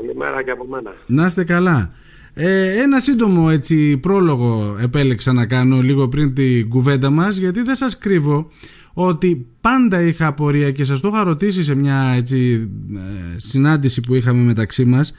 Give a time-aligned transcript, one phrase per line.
[0.00, 0.94] Καλημέρα και από μένα.
[1.06, 1.92] Να είστε καλά.
[2.34, 7.74] Ε, ένα σύντομο έτσι πρόλογο επέλεξα να κάνω λίγο πριν την κουβέντα μας γιατί δεν
[7.74, 8.50] σας κρύβω
[8.92, 14.14] ότι πάντα είχα απορία και σας το είχα ρωτήσει σε μια έτσι, ε, συνάντηση που
[14.14, 15.14] είχαμε μεταξύ μας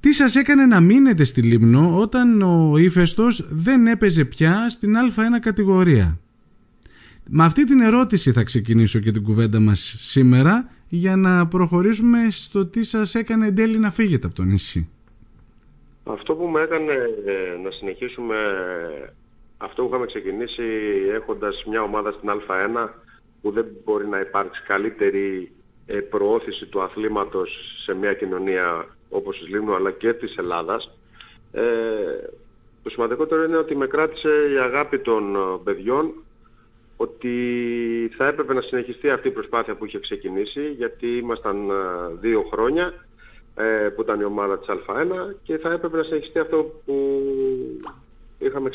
[0.00, 5.40] τι σας έκανε να μείνετε στη Λίμνο όταν ο ύφεστος δεν έπαιζε πια στην Α1
[5.40, 6.18] κατηγορία;
[7.30, 12.66] Με αυτή την ερώτηση θα ξεκινήσω και την κουβέντα μας σήμερα για να προχωρήσουμε στο
[12.66, 14.88] τι σας έκανε εν τέλει να φύγετε από το νησί.
[16.04, 16.92] Αυτό που με έκανε
[17.26, 18.36] ε, να συνεχίσουμε
[19.56, 20.62] αυτό που είχαμε ξεκινήσει
[21.14, 22.88] έχοντας μια ομάδα στην Α1
[23.42, 25.52] που δεν μπορεί να υπάρξει καλύτερη
[25.86, 30.90] ε, προώθηση του αθλήματος σε μια κοινωνία όπως της Λίμνου αλλά και της Ελλάδας.
[31.52, 31.62] Ε,
[32.82, 36.12] το σημαντικότερο είναι ότι με κράτησε η αγάπη των ε, παιδιών
[37.00, 37.34] ότι
[38.16, 41.56] θα έπρεπε να συνεχιστεί αυτή η προσπάθεια που είχε ξεκινήσει γιατί ήμασταν
[42.20, 42.94] δύο χρόνια
[43.94, 47.22] που ήταν η ομάδα της Α1 και θα έπρεπε να συνεχιστεί αυτό που
[48.38, 48.70] είχαμε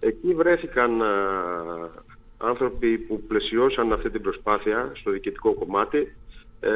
[0.00, 1.02] Εκεί βρέθηκαν
[2.38, 6.16] άνθρωποι που πλαισιώσαν αυτή την προσπάθεια στο διοικητικό κομμάτι
[6.60, 6.70] ε,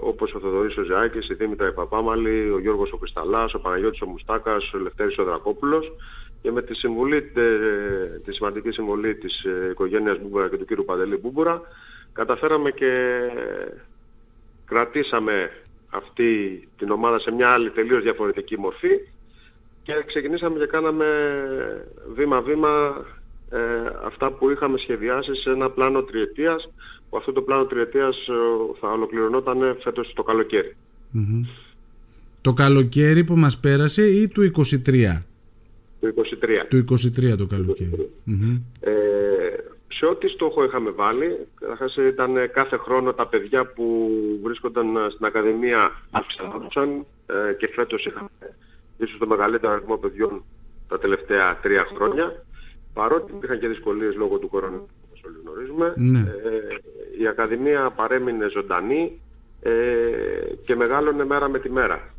[0.00, 4.00] όπως ο Θοδωρής ο Ζεάκης, η Δήμητρα η Παπάμαλη, ο Γιώργος ο Κρυσταλάς, ο Παναγιώτης
[4.00, 5.92] ο Μουστάκας, ο Λευτέρης ο Δρακόπουλος
[6.42, 7.22] και με τη, συμβολή,
[8.24, 11.62] τη σημαντική συμβολή της ε, οικογένειας Μπούμπουρα και του κύριου Παντελή Μπούμπουρα
[12.12, 13.20] καταφέραμε και
[14.66, 15.50] κρατήσαμε
[15.90, 18.88] αυτή την ομάδα σε μια άλλη τελείως διαφορετική μορφή
[19.82, 21.06] και ξεκινήσαμε και κάναμε
[22.14, 23.04] βήμα-βήμα
[23.50, 23.58] ε,
[24.04, 26.70] αυτά που είχαμε σχεδιάσει σε ένα πλάνο τριετίας
[27.10, 28.32] που αυτό το πλάνο τριετίας ε,
[28.80, 30.76] θα ολοκληρωνόταν φέτος το καλοκαιρι
[32.40, 34.50] Το καλοκαίρι που μας πέρασε ή του
[34.86, 35.22] 23?
[36.00, 36.22] Του 23.
[36.68, 38.10] Του 23 το καλοκαιρι
[38.80, 38.92] Ε,
[39.88, 44.10] σε ό,τι στόχο είχαμε βάλει, καταρχάς ήταν κάθε χρόνο τα παιδιά που
[44.42, 46.88] βρίσκονταν στην Ακαδημία αυξανόντουσαν
[47.26, 48.28] ε, και φέτος είχαμε
[48.98, 50.42] ίσως το μεγαλύτερο αριθμό παιδιών
[50.88, 52.44] τα τελευταία τρία χρόνια
[52.92, 56.18] παρότι υπήρχαν και δυσκολίες λόγω του κορονοϊού, όπως όλοι γνωρίζουμε, ναι.
[56.18, 59.20] ε, η Ακαδημία παρέμεινε ζωντανή
[59.62, 59.70] ε,
[60.64, 62.14] και μεγάλωνε μέρα με τη μέρα.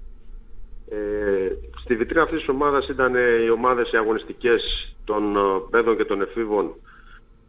[0.90, 1.39] Ε,
[1.90, 5.40] στη βιτρίνα αυτής της ομάδας ήταν οι ομάδες οι αγωνιστικές των ε,
[5.70, 6.74] παιδών και των εφήβων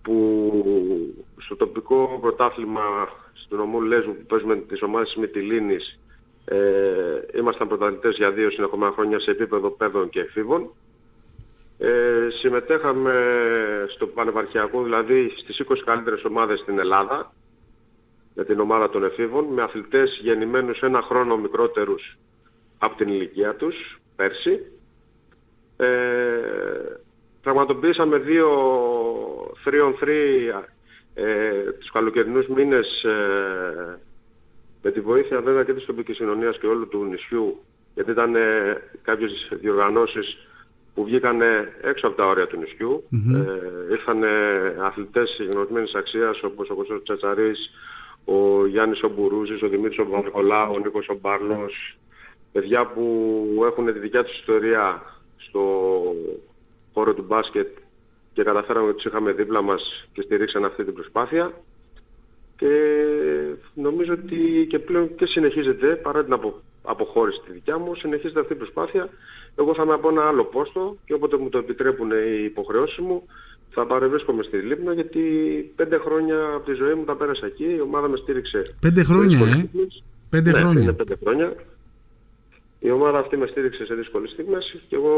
[0.02, 2.82] που στο τοπικό πρωτάθλημα
[3.32, 5.98] στον νομό Λέζου που παίζουμε τις ομάδες της Μητυλίνης
[6.44, 6.58] ε,
[7.38, 10.70] ήμασταν πρωταθλητές για δύο συνεχόμενα χρόνια σε επίπεδο παιδών και εφήβων.
[11.78, 13.14] Ε, συμμετέχαμε
[13.88, 17.32] στο πανεπαρχιακό, δηλαδή στις 20 καλύτερες ομάδες στην Ελλάδα,
[18.34, 22.16] με την ομάδα των εφήβων, με αθλητές γεννημένους ένα χρόνο μικρότερους
[22.78, 24.60] από την ηλικία τους, πέρσι.
[25.76, 25.88] Ε,
[27.42, 28.48] πραγματοποιήσαμε δύο
[29.64, 30.64] 3 on 3
[31.14, 33.98] ε, τους καλοκαιρινούς μήνες ε,
[34.82, 37.60] με τη βοήθεια βέβαια και της τοπικής κοινωνίας και όλου του νησιού,
[37.94, 40.48] γιατί ήταν ε, κάποιες διοργανώσεις
[40.94, 41.40] που βγήκαν
[41.82, 43.04] έξω από τα όρια του νησιού.
[43.12, 43.34] Mm-hmm.
[43.34, 44.22] Ε, ήρθαν
[44.84, 47.70] αθλητές γνωρισμένης αξίας όπως ο Κωστός Τσατσαρής,
[48.24, 51.96] ο Γιάννης ο Μπουρούζης, ο Δημήτρης ο Παπα-Νικολάου, ο Νίκος ο Μπάρνος,
[52.52, 55.02] παιδιά που έχουν τη δικιά τους ιστορία
[55.36, 55.62] στο
[56.92, 57.68] χώρο του μπάσκετ
[58.32, 61.52] και καταφέραμε ότι τους είχαμε δίπλα μας και στηρίξαν αυτή την προσπάθεια.
[62.56, 62.68] Και
[63.74, 66.36] νομίζω ότι και πλέον και συνεχίζεται, παρά την
[66.82, 69.08] αποχώρηση τη δικιά μου, συνεχίζεται αυτή η προσπάθεια
[69.56, 73.22] εγώ θα είμαι από ένα άλλο πόστο και όποτε μου το επιτρέπουν οι υποχρεώσεις μου
[73.70, 75.20] θα παρευρίσκομαι στη Λίμνο γιατί
[75.76, 78.74] πέντε χρόνια από τη ζωή μου τα πέρασα εκεί, η ομάδα με στήριξε.
[78.80, 79.68] Πέντε χρόνια, ε;
[80.28, 80.82] Πέντε ναι, χρόνια.
[80.82, 81.54] Είναι πέντε χρόνια.
[82.82, 85.12] Η ομάδα αυτή με στήριξε σε δύσκολες στιγμές και εγώ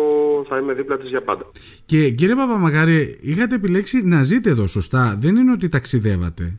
[0.48, 1.50] θα είμαι δίπλα της για πάντα.
[1.84, 6.58] Και κύριε Παπαμαγάρη, είχατε επιλέξει να ζείτε εδώ, σωστά; Δεν είναι ότι ταξιδεύατε.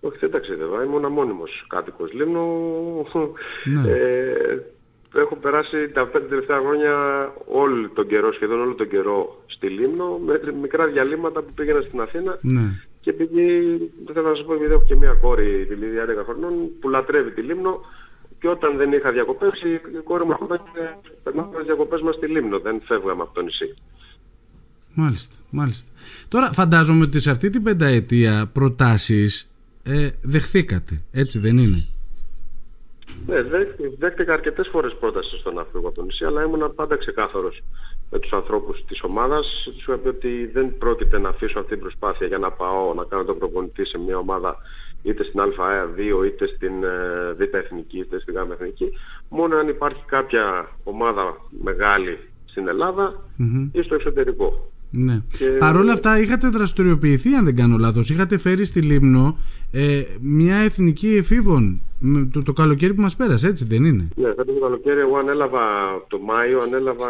[0.00, 0.84] Όχι, δεν ταξιδεύα.
[0.84, 2.44] Ήμουν μόνιμος κάτοικος Λίμνου.
[3.64, 3.90] Ναι.
[3.90, 4.62] Ε,
[5.14, 6.94] έχω περάσει τα πέντε τελευταία χρόνια
[7.46, 12.00] όλο τον καιρό, σχεδόν όλο τον καιρό στη Λίμνο, με μικρά διαλύματα που πήγαινα στην
[12.00, 12.38] Αθήνα.
[12.40, 12.82] Ναι.
[13.00, 13.44] Και επειδή,
[14.04, 16.88] δεν θέλω να σας πω, επειδή έχω και μία κόρη, τη Λίδια 11 χρονών, που
[16.88, 17.80] λατρεύει τη Λίμνο,
[18.40, 22.26] και όταν δεν είχα διακοπές, η κόρη μου έρχονταν και περνάμε τις διακοπές μας στη
[22.26, 23.74] Λίμνο, δεν φεύγαμε από το νησί.
[24.94, 25.90] Μάλιστα, μάλιστα.
[26.28, 29.50] Τώρα φαντάζομαι ότι σε αυτή την πενταετία προτάσεις
[29.82, 31.84] ε, δεχθήκατε, έτσι δεν είναι;
[33.26, 33.42] Ναι,
[33.98, 37.62] δέχτηκα αρκετές φορές πρόταση στον να από το νησί, αλλά ήμουν πάντα ξεκάθαρος
[38.10, 39.70] με τους ανθρώπους της ομάδας.
[39.74, 43.24] Τους είπα ότι δεν πρόκειται να αφήσω αυτή την προσπάθεια για να πάω να κάνω
[43.24, 44.56] τον προπονητή σε μια ομάδα
[45.02, 48.92] είτε στην Α2 είτε στην ε, Β' Εθνική είτε στην Γ' Εθνική.
[49.28, 53.24] Μόνο αν υπάρχει κάποια ομάδα μεγάλη στην Ελλάδα
[53.72, 54.70] ή στο εξωτερικό.
[54.90, 55.22] Ναι.
[55.38, 55.44] Και...
[55.44, 58.10] Παρ' όλα αυτά είχατε δραστηριοποιηθεί αν δεν κάνω λάθος.
[58.10, 59.38] Είχατε φέρει στη Λίμνο
[59.72, 61.80] ε, μια εθνική εφήβων
[62.32, 65.60] το, το καλοκαίρι που μας πέρασε έτσι δεν είναι; Ναι, φέτος το καλοκαίρι εγώ ανέλαβα
[66.08, 67.08] το Μάιο ανέλαβα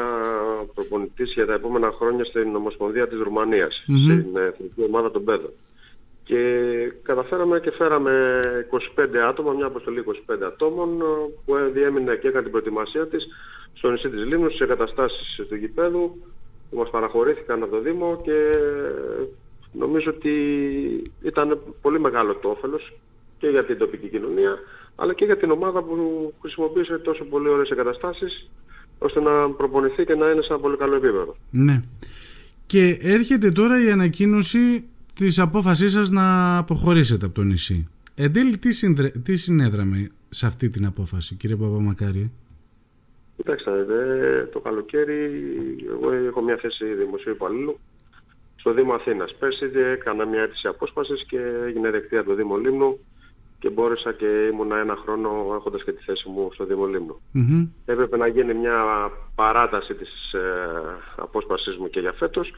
[0.74, 4.02] προπονητής για τα επόμενα χρόνια στην Ομοσπονδία της Ρουμανίας mm-hmm.
[4.02, 5.50] στην εθνική ομάδα των Πέδων.
[6.24, 6.42] Και
[7.02, 8.40] καταφέραμε και φέραμε
[8.96, 10.88] 25 άτομα, μια αποστολή 25 ατόμων
[11.44, 13.28] που διέμεινε και έκανε την προετοιμασία της
[13.74, 16.16] στο νησί της Λίμνου, στις εγκαταστάσεις του γηπέδου
[16.70, 18.56] που μας παραχωρήθηκαν από το Δήμο και
[19.72, 20.32] νομίζω ότι
[21.22, 22.92] ήταν πολύ μεγάλο το όφελος
[23.38, 24.58] και για την τοπική κοινωνία
[25.00, 28.48] αλλά και για την ομάδα που χρησιμοποίησε τόσο πολύ ωραίες εγκαταστάσεις
[28.98, 31.36] ώστε να προπονηθεί και να είναι σε ένα πολύ καλό επίπεδο.
[31.50, 31.82] Ναι.
[32.66, 37.88] Και έρχεται τώρα η ανακοίνωση της απόφασής σας να αποχωρήσετε από το νησί.
[38.14, 39.08] Εν τέλει τι, συνδρε...
[39.08, 42.30] τι συνέδραμε σε αυτή την απόφαση κύριε Παπαμακάρη;
[43.36, 43.70] Κοιτάξτε,
[44.52, 45.30] το καλοκαίρι
[45.88, 47.78] εγώ έχω μια θέση δημοσίου υπαλλήλου
[48.56, 49.34] στο Δήμο Αθήνας.
[49.34, 52.98] Πέρσι έκανα μια αίτηση απόσπασης και έγινε δεκτή από το Δήμο Λίμνου
[53.58, 57.20] και μπόρεσα και ήμουνα ένα χρόνο έχοντας και τη θέση μου στο Δήμο Λίμνου.
[57.86, 60.40] Έπρεπε να γίνει μια παράταση της ε,
[61.16, 62.54] απόσπασής μου και για φέτος,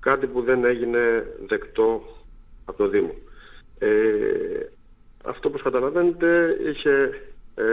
[0.00, 2.02] κάτι που δεν έγινε δεκτό
[2.64, 3.14] από το Δήμο.
[3.78, 3.88] Ε,
[5.24, 7.20] αυτό όπως καταλαβαίνετε είχε
[7.54, 7.64] ε,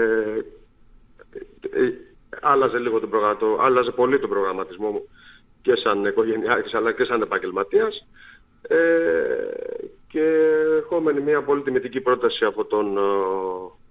[1.71, 1.94] ε
[2.42, 5.07] άλλαζε λίγο τον προγραμματισμό, άλλαζε πολύ τον προγραμματισμό μου
[5.62, 8.06] και σαν οικογενειάρχης αλλά και σαν επαγγελματίας
[8.68, 8.77] ε,
[10.13, 10.21] και
[10.77, 13.01] ερχόμενη μια πολύ τιμητική πρόταση από τον ε,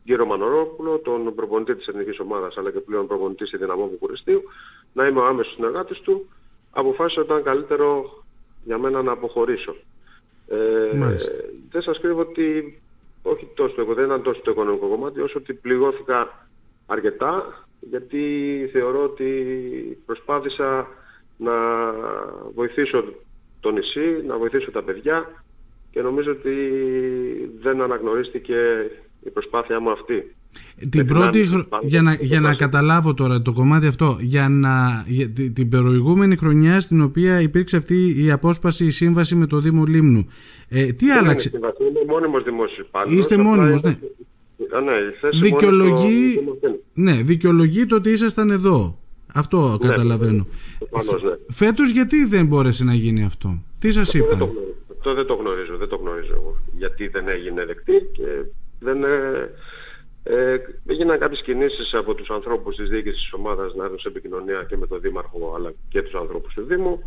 [0.05, 4.43] κύριο Μανορόπουλο, τον προπονητή της εθνικής ομάδας αλλά και πλέον προπονητή στη Δυναμό Βουκουριστίου,
[4.93, 6.29] να είμαι ο άμεσος συνεργάτης του,
[6.71, 8.23] αποφάσισα ότι ήταν καλύτερο
[8.65, 9.77] για μένα να αποχωρήσω.
[10.49, 11.19] Ε,
[11.71, 12.81] δεν σας κρύβω ότι
[13.23, 16.47] όχι τόσο, δεν ήταν τόσο το οικονομικό κομμάτι όσο ότι πληγώθηκα
[16.87, 18.25] αρκετά γιατί
[18.73, 19.33] θεωρώ ότι
[20.07, 20.89] προσπάθησα
[21.37, 21.53] να
[22.55, 23.05] βοηθήσω
[23.61, 25.42] το νησί, να βοηθήσω τα παιδιά
[25.93, 26.50] και νομίζω ότι
[27.62, 28.55] δεν αναγνωρίστηκε
[29.25, 30.35] η προσπάθειά μου αυτή.
[30.91, 31.49] Την πρώτη,
[31.83, 36.81] για, να, για να καταλάβω τώρα το κομμάτι αυτό, για να, για την προηγούμενη χρονιά
[36.81, 40.27] στην οποία υπήρξε αυτή η απόσπαση, η σύμβαση με το Δήμο Λίμνου.
[40.69, 43.97] Ε, τι άλλαξε; Είναι μόνιμος δημόσιος Είστε μόνιμος, ναι
[44.85, 46.49] ναι, δικαιολογεί,
[46.94, 48.99] ναι, δικαιολογεί το ότι ήσασταν εδώ.
[49.35, 50.47] Αυτό ναι, καταλαβαίνω.
[50.91, 51.35] Ναι.
[51.49, 54.49] Φέτος γιατί δεν μπόρεσε να γίνει αυτό; Τι σας είπα.
[55.03, 55.13] Είπαν.
[55.13, 55.77] Αυτό δεν το γνωρίζω.
[55.77, 56.57] Δεν το γνωρίζω εγώ.
[56.77, 58.27] Γιατί δεν έγινε δεκτή και
[58.81, 59.05] δεν...
[59.05, 59.51] Ε,
[60.25, 64.65] ε, έγιναν κάποιες κινήσεις από τους ανθρώπους της διοίκησης της ομάδας να έρθουν σε επικοινωνία
[64.69, 67.03] και με τον Δήμαρχο αλλά και τους ανθρώπους του Δήμου.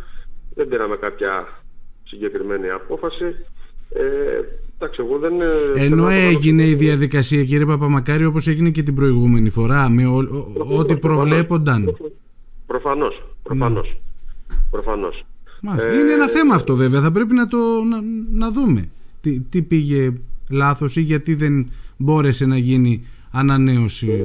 [0.55, 1.63] Δεν πήραμε κάποια
[2.03, 3.25] συγκεκριμένη απόφαση.
[3.89, 4.41] Ε,
[4.75, 9.49] εντάξει, εγώ δεν, ε, Ενώ έγινε η διαδικασία κύριε Παπαμακάρη όπως έγινε και την προηγούμενη
[9.49, 10.05] φορά με
[10.77, 11.97] ό,τι προβλέπονταν.
[12.65, 13.87] Προφανώς, προφανώς.
[13.87, 14.55] Ναι.
[14.69, 15.25] προφανώς.
[15.73, 17.57] Ε, είναι ένα θέμα αυτό βέβαια, θα πρέπει να το
[17.89, 18.01] να,
[18.31, 18.89] να δούμε.
[19.21, 20.13] Τι, τι πήγε
[20.49, 24.11] λάθος ή γιατί δεν μπόρεσε να γίνει ανανέωση.
[24.11, 24.23] Ε,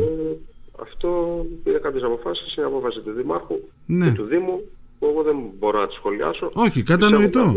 [0.83, 3.55] αυτό πήρε κάποιες αποφάσεις, είναι απόφαση του Δημάρχου
[3.87, 4.07] ναι.
[4.07, 4.61] και του Δήμου
[4.99, 6.51] που εγώ δεν μπορώ να τη σχολιάσω.
[6.55, 7.55] Όχι, κατανοητό.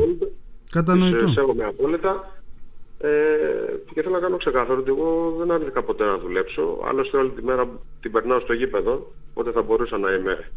[0.71, 1.27] Κατανοητό.
[1.27, 2.41] Σέβομαι απόλυτα.
[2.99, 3.09] Ε,
[3.93, 6.79] και θέλω να κάνω ξεκάθαρο ότι εγώ δεν άρθηκα ποτέ να δουλέψω.
[6.87, 7.69] Άλλωστε όλη τη μέρα
[8.01, 10.51] την περνάω στο γήπεδο, οπότε θα μπορούσα να είμαι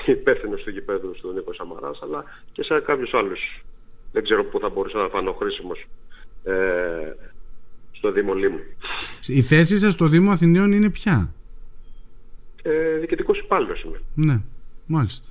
[0.06, 3.64] υπεύθυνος του γήπεδου στον Νίκο Σαμαράς, αλλά και σε κάποιους άλλους.
[4.12, 5.86] Δεν ξέρω πού θα μπορούσα να φανώ χρήσιμος
[6.44, 6.52] ε,
[7.92, 8.58] στο Δήμο Λίμου.
[9.26, 11.32] Η θέση σας στο Δήμο Αθηναίων είναι ποια;
[12.62, 14.00] Ε, διοικητικός υπάλληλος είμαι.
[14.14, 14.40] Ναι,
[14.86, 15.28] μάλιστα.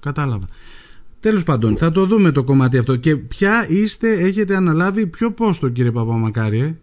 [0.00, 0.48] Κατάλαβα.
[1.20, 2.96] Τέλος πάντων, θα το δούμε το κομμάτι αυτό.
[2.96, 6.74] Και ποια είστε, έχετε αναλάβει, ποιο πόστο κύριε Παπαμακάρη, ε;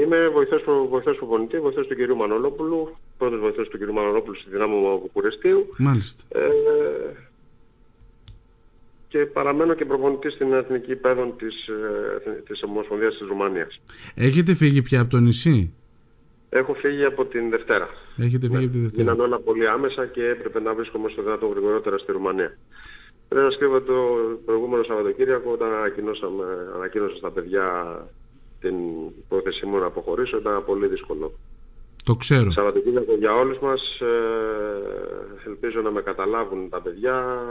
[0.00, 4.98] Είμαι βοηθός, βοηθός προπονητή, βοηθός του κυρίου Μανολόπουλου, πρώτος βοηθός του κυρίου Μανολόπουλου στη δυνάμω
[4.98, 5.74] Βουκουρεστίου.
[5.78, 6.22] Μάλιστα.
[6.28, 6.48] Ε,
[9.08, 13.80] και παραμένω και προπονητής στην Εθνική Πέδων της, ε, της Ομοσπονδίας της Ρουμανίας.
[14.14, 15.72] Έχετε φύγει πια από το νησί;
[16.50, 17.88] Έχω φύγει από την Δευτέρα.
[18.16, 18.64] Έχετε φύγει ναι.
[18.64, 19.02] από την Δευτέρα.
[19.12, 22.58] Ήταν όλα πολύ άμεσα και έπρεπε να βρίσκομαι στο δυνατόν γρηγορότερα στη Ρουμανία.
[23.28, 23.94] Πρέπει να σκέφτομαι το
[24.44, 25.68] προηγούμενο Σαββατοκύριακο όταν
[26.74, 27.66] ανακοίνωσα στα παιδιά
[28.60, 28.74] την
[29.28, 31.32] πρόθεσή μου να αποχωρήσω ήταν πολύ δύσκολο.
[32.08, 32.50] Το ξέρω.
[32.50, 37.42] Σαββατοκύριακο για όλους μας ε, ελπίζω να με καταλάβουν τα παιδιά.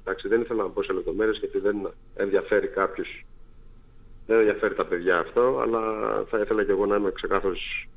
[0.00, 3.24] Εντάξει δεν ήθελα να πω σε λεπτομέρειες γιατί δεν ενδιαφέρει κάποιους.
[4.26, 5.80] Δεν ενδιαφέρει τα παιδιά αυτό, αλλά
[6.30, 7.88] θα ήθελα και εγώ να είμαι ξεκάθαρος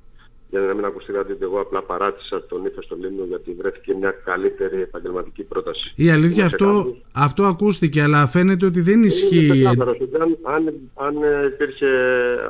[0.49, 3.93] για να μην ακουστεί κάτι ότι εγώ απλά παράτησα τον ύφος στο Λίμνο γιατί βρέθηκε
[3.99, 5.93] μια καλύτερη επαγγελματική πρόταση.
[5.95, 9.45] Η αλήθεια αυτό, αυτό ακούστηκε αλλά φαίνεται ότι δεν ισχύει.
[9.45, 11.15] Είναι αν, αν, αν,
[11.53, 11.87] υπήρχε,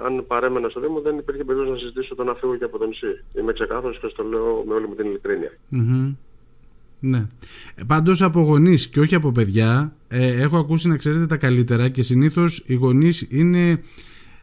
[0.05, 2.87] αν παρέμενα στο Δήμο δεν υπήρχε περίπτωση να συζητήσω το να φύγω και από τον
[2.87, 3.23] νησί.
[3.39, 5.51] Είμαι ξεκάθαρος και στο λέω με όλη μου την ειλικρίνεια.
[6.99, 7.27] Ναι.
[7.87, 12.03] Πάντως από γονείς και όχι από παιδιά ε, έχω ακούσει να ξέρετε τα καλύτερα και
[12.03, 13.83] συνήθως οι γονείς είναι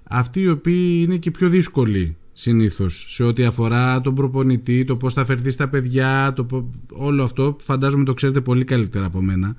[0.03, 5.15] αυτοί οι οποίοι είναι και πιο δύσκολοι συνήθως σε ό,τι αφορά τον προπονητή, το πώς
[5.15, 9.57] θα φερθεί στα παιδιά, το, όλο αυτό φαντάζομαι το ξέρετε πολύ καλύτερα από μένα.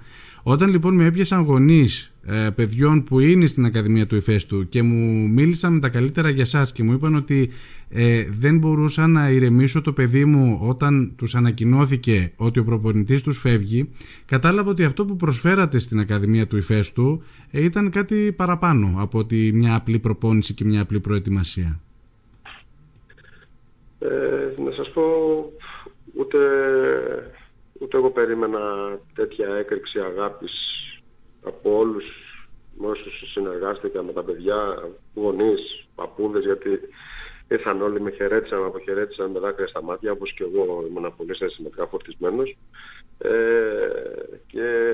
[0.48, 5.30] Όταν λοιπόν με έπιασαν γονείς ε, παιδιών που είναι στην Ακαδημία του Ιφέστου και μου
[5.30, 7.50] μίλησαν με τα καλύτερα για σας και μου είπαν ότι
[7.90, 13.38] ε, δεν μπορούσα να ηρεμήσω το παιδί μου όταν τους ανακοινώθηκε ότι ο προπονητής τους
[13.38, 13.90] φεύγει,
[14.26, 19.52] κατάλαβα ότι αυτό που προσφέρατε στην Ακαδημία του Ιφέστου ε, ήταν κάτι παραπάνω από ότι
[19.54, 21.80] μια απλή προπόνηση και μια απλή προετοιμασία.
[24.12, 25.04] Ε, να σας πω,
[26.18, 26.38] ούτε,
[27.80, 28.60] ούτε εγώ περίμενα
[29.16, 30.54] τέτοια έκρηξη αγάπης
[31.44, 32.06] από όλους
[32.78, 36.80] όσους συνεργάστηκα με τα παιδιά, γονείς, παππούδες, γιατί
[37.48, 41.36] ήρθαν όλοι, με χαιρέτησαν, με αποχαιρέτησαν με δάκρυα στα μάτια, όπως και εγώ ήμουν πολύ
[41.36, 42.58] συναισθηματικά φορτισμένος.
[43.18, 43.32] Ε,
[44.48, 44.94] και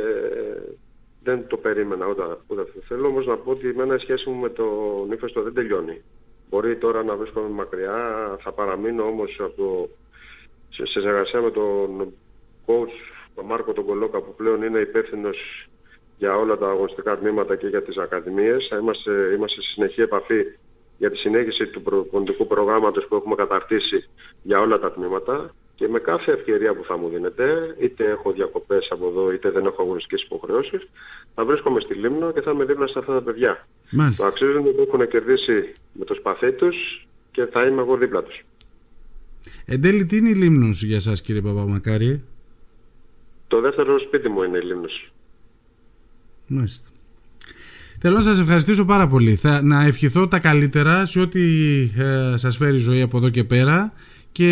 [1.23, 4.49] δεν το περίμενα ούτε, ούτε Θέλω όμως να πω ότι εμένα η σχέση μου με
[4.49, 6.01] τον ύφεστο δεν τελειώνει.
[6.51, 9.89] Μπορεί τώρα να βρίσκομαι μακριά, θα παραμείνω όμως από,
[10.70, 12.13] σε, συνεργασία με τον
[12.65, 12.96] coach,
[13.36, 15.67] τον Μάρκο τον Κολόκα που πλέον είναι υπεύθυνος
[16.17, 18.70] για όλα τα αγωνιστικά τμήματα και για τις ακαδημίες.
[18.81, 20.43] Είμαστε, είμαστε σε συνεχή επαφή
[20.98, 24.10] για τη συνέχιση του προπονητικού προγράμματος που έχουμε καταρτήσει
[24.43, 28.88] για όλα τα τμήματα και με κάθε ευκαιρία που θα μου δίνεται, είτε έχω διακοπές
[28.91, 30.89] από εδώ είτε δεν έχω αγωνιστικές υποχρεώσεις,
[31.36, 33.67] θα βρίσκομαι στη Λίμνο και θα είμαι δίπλα σε αυτά τα παιδιά.
[33.91, 34.24] Μάλιστα.
[34.24, 38.43] Το αξίζουν που έχουν κερδίσει με το σπαθί τους και θα είμαι εγώ δίπλα τους.
[39.65, 42.21] Εν τέλει τι είναι η Λίμνος για σας κύριε Παπαμακάρη;
[43.48, 45.12] Το δεύτερο σπίτι μου είναι η Λίμνος.
[46.48, 46.88] Μάλιστα.
[48.00, 49.36] Θέλω να σας ευχαριστήσω πάρα πολύ.
[49.36, 51.41] Θα, να ευχηθώ τα καλύτερα σε ό,τι
[51.98, 53.93] ε, σας φέρει η ζωή από εδώ και πέρα
[54.31, 54.45] και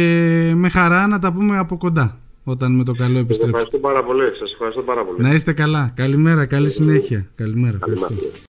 [0.55, 3.57] με χαρά να τα πούμε από κοντά όταν με το καλό Σας επιστρέψετε.
[3.57, 4.35] ευχαριστώ πάρα πολύ.
[4.39, 5.21] Σας ευχαριστώ πάρα πολύ.
[5.21, 5.91] Να είστε καλά.
[5.95, 7.25] Καλημέρα, καλή συνέχεια.
[7.35, 7.75] Καλημέρα.
[7.75, 8.07] Ευχαριστώ.
[8.07, 8.47] Καλημέρα.